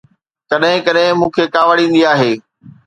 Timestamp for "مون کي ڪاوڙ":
1.19-1.77